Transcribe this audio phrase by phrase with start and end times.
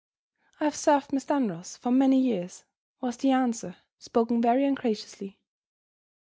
[0.59, 2.63] "I have served Miss Dunross for many years,"
[3.01, 5.37] was the answer, spoken very ungraciously.